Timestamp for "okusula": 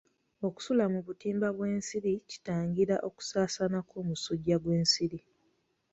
0.47-0.85